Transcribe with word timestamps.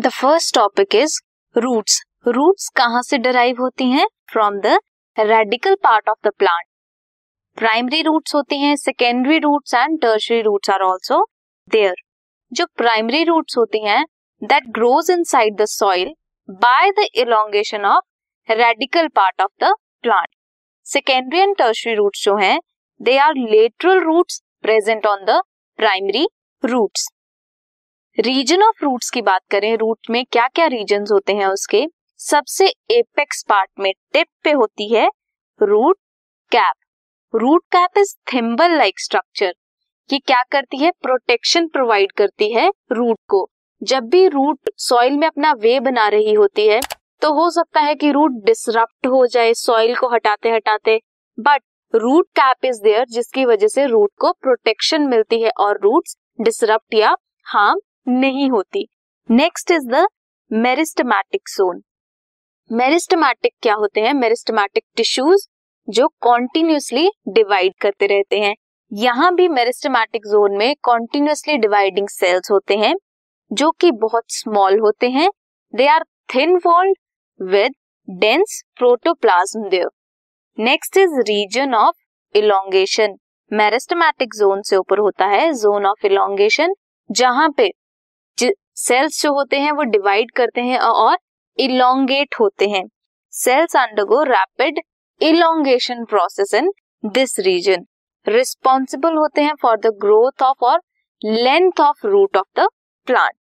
The 0.00 0.08
first 0.10 0.54
topic 0.54 0.94
is 0.94 1.18
roots 1.56 2.00
roots 2.28 2.68
कहाँ 2.76 3.00
से 3.02 3.16
derive 3.18 3.56
होती 3.60 3.90
हैं? 3.90 4.06
From 4.32 4.58
the 4.60 4.78
radical 5.16 5.74
part 5.82 6.08
of 6.08 6.18
the 6.24 6.30
plant 6.38 6.64
primary 7.58 8.00
roots 8.02 8.34
होती 8.34 8.60
हैं 8.60 8.74
secondary 8.76 9.38
roots 9.38 9.74
and 9.74 10.00
tertiary 10.02 10.40
roots 10.42 10.70
are 10.70 10.82
also 10.82 11.20
there 11.70 11.94
जो 12.52 12.66
primary 12.76 13.22
roots 13.24 13.58
होती 13.58 13.84
हैं 13.84 14.04
that 14.42 14.70
grows 14.70 15.10
inside 15.26 15.56
the 15.56 15.64
soil 15.66 16.14
by 16.62 16.90
the 16.90 17.06
elongation 17.16 17.84
of 17.86 18.52
radical 18.52 19.08
part 19.16 19.42
of 19.42 19.64
the 19.64 19.74
plant 20.02 20.28
secondary 20.86 21.40
and 21.40 21.56
tertiary 21.56 21.94
roots 21.94 22.24
जो 22.24 22.36
हैं 22.36 22.58
they 23.00 23.18
are 23.18 23.34
lateral 23.46 24.00
roots 24.04 24.42
present 24.62 25.06
on 25.06 25.24
the 25.26 25.40
primary 25.78 26.28
roots 26.62 27.10
region 28.20 28.62
of 28.62 28.82
roots 28.84 29.08
की 29.10 29.20
बात 29.22 29.40
करें 29.50 29.76
root 29.76 30.08
में 30.10 30.24
क्या 30.32 30.46
क्या 30.48 30.66
reason 30.66 31.04
होते 31.12 31.32
हैं 31.32 31.46
उसके? 31.46 31.84
सबसे 32.20 32.66
एपेक्स 32.90 33.42
पार्ट 33.48 33.70
में 33.80 33.92
टिप 34.12 34.26
पे 34.44 34.50
होती 34.52 34.88
है 34.94 35.06
root 35.60 35.96
cap 36.52 37.36
root 37.36 37.62
cap 37.72 37.98
is 37.98 38.14
thimble 38.34 38.76
like 38.76 39.00
structure 39.00 39.54
ये 40.10 40.18
क्या 40.18 40.42
करती 40.52 40.76
है? 40.76 40.90
प्रोटेक्शन 41.02 41.68
प्रोवाइड 41.68 42.12
करती 42.12 42.52
है 42.52 42.68
रूट 42.92 43.18
को। 43.28 43.46
जब 43.82 44.08
भी 44.08 44.26
रूट 44.28 44.70
सॉइल 44.78 45.16
में 45.16 45.26
अपना 45.26 45.52
वे 45.52 45.78
बना 45.80 46.08
रही 46.08 46.34
होती 46.34 46.66
है 46.68 46.80
तो 47.22 47.32
हो 47.34 47.50
सकता 47.50 47.80
है 47.80 47.94
कि 47.94 48.12
रूट 48.12 48.44
डिसरप्ट 48.46 49.06
हो 49.06 49.26
जाए 49.26 49.54
सॉइल 49.56 49.94
को 49.96 50.14
हटाते 50.14 50.50
हटाते 50.50 51.00
but 51.38 51.62
root 51.94 52.26
cap 52.36 52.64
is 52.64 52.82
there 52.82 53.06
जिसकी 53.10 53.44
वजह 53.46 53.68
से 53.68 53.86
रूट 53.88 54.10
को 54.18 54.32
प्रोटेक्शन 54.32 55.08
मिलती 55.08 55.42
है 55.42 55.50
और 55.60 55.80
रूट्स 55.82 56.16
डिसरप्ट 56.40 56.94
या 56.94 57.16
हार्म 57.46 57.80
नहीं 58.06 58.48
होती। 58.50 58.86
Next 59.28 59.70
is 59.70 59.86
the 59.88 60.06
meristematic 60.50 61.48
zone 61.48 61.82
meristematic 62.70 63.52
क्या 63.62 63.74
होते 63.74 64.00
हैं? 64.00 64.12
मेरिस्टमैटिक 64.14 64.84
टिश्यूज 64.96 65.46
जो 65.88 66.08
कॉन्टिन्यूसली 66.20 67.08
डिवाइड 67.28 67.72
करते 67.80 68.06
रहते 68.06 68.38
हैं। 68.40 68.54
यहाँ 68.92 69.34
भी 69.34 69.48
मेरिस्टमैटिक 69.48 70.26
जोन 70.26 70.56
में 70.56 70.74
कॉन्टिन्यूसली 70.82 71.56
डिवाइडिंग 71.58 72.08
सेल्स 72.08 72.50
होते 72.50 72.76
हैं, 72.76 72.94
जो 73.50 73.70
कि 73.70 73.90
बहुत 74.00 74.24
स्मॉल 74.30 74.78
होते 74.80 75.10
हैं। 75.10 75.28
They 75.74 75.86
are 75.86 76.04
thin 76.34 76.56
walled 76.66 76.96
with 77.40 77.74
dense 78.08 78.62
protoplasm 78.78 79.68
there 79.68 79.88
next 80.58 80.96
is 80.96 81.18
region 81.28 81.74
of 81.74 81.96
elongation 82.34 83.16
meristematic 83.50 84.34
zone 84.34 84.62
से 84.62 84.76
ऊपर 84.76 84.98
होता 84.98 85.26
है 85.26 85.52
जोन 85.54 85.86
ऑफ़ 85.86 86.06
इलोंगेशन 86.06 86.74
जहाँ 87.10 87.48
पे 87.56 87.70
सेल्स 88.80 89.22
जो 89.22 89.32
होते 89.34 89.58
हैं 89.60 89.72
वो 89.72 89.82
डिवाइड 89.92 90.30
करते 90.36 90.60
हैं 90.62 90.78
और 90.80 91.16
इलोंगेट 91.58 92.34
होते 92.40 92.68
हैं। 92.68 92.84
Cells 93.32 93.76
undergo 93.76 94.22
rapid 94.24 94.80
elongation 95.20 96.04
process 96.04 96.54
in 96.54 96.70
this 97.04 97.38
region 97.40 97.84
responsible 98.26 99.16
होते 99.16 99.42
हैं 99.42 99.54
फॉर 99.62 99.76
द 99.78 99.92
ग्रोथ 100.02 100.42
ऑफ़ 100.42 100.64
और 100.64 100.80
length 101.22 101.80
of 101.80 102.06
root 102.06 102.36
of 102.36 102.60
the 102.60 102.68
plant 103.08 103.34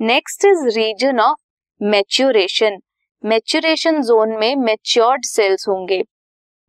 next 0.00 0.44
is 0.44 0.66
region 0.68 1.20
of 1.20 1.38
maturation 1.80 2.78
maturation 3.24 4.00
zone 4.02 4.36
में 4.38 4.54
मेच्योर्ड 4.56 5.24
सेल्स 5.24 5.68
होंगे। 5.68 6.02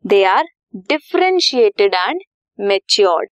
They 0.04 0.22
are 0.26 0.44
differentiated 0.88 1.94
and 1.94 2.20
matured 2.58 3.30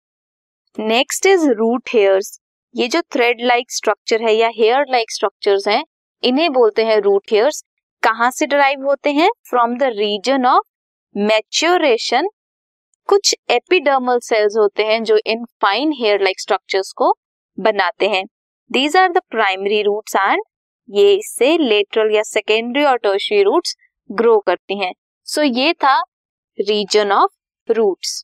next 0.78 1.26
is 1.26 1.48
root 1.52 1.90
hairs 1.94 2.40
ये 2.76 2.88
जो 2.88 3.02
thread 3.14 3.42
like 3.42 3.72
structure 3.72 4.22
है 4.22 4.34
या 4.34 4.48
hair 4.56 4.86
like 4.90 5.12
structures 5.12 5.68
हैं 5.68 5.84
इन्हें 6.24 6.52
बोलते 6.54 6.84
हैं 6.86 6.98
रूट 7.02 7.32
हेयर्स 7.32 7.64
कहाँ 8.04 8.30
से 8.32 8.46
डराइव 8.46 8.86
होते 8.86 9.12
हैं? 9.12 9.30
From 9.50 9.78
the 9.78 9.84
region 9.98 10.46
of 10.46 10.64
maturation 11.16 12.30
कुछ 13.10 13.36
एपिडर्मल 13.52 14.20
सेल्स 14.20 14.58
होते 14.58 14.84
हैं 14.84 15.04
जो 15.04 15.20
in 15.26 15.46
fine 15.62 15.92
hair 15.94 16.22
like 16.22 16.40
structures 16.40 16.92
को 16.94 17.14
बनाते 17.58 18.10
हैं। 18.10 18.24
These 18.72 18.98
are 18.98 19.12
the 19.12 19.22
primary 19.30 19.82
roots 19.82 20.16
and 20.16 20.44
ये 20.90 21.14
इससे 21.14 21.58
लेटरल 21.58 22.16
या 22.16 22.24
सेकेंडरी 22.24 22.84
और 22.84 22.98
टर्शरी 22.98 23.42
रूट्स 23.44 23.76
ग्रो 24.10 24.38
करती 24.40 24.80
हैं। 24.80 24.94
सो 25.28 25.42
so, 25.42 25.58
ये 25.58 25.74
था 25.74 26.00
region 26.58 27.12
of 27.12 27.72
roots 27.72 28.24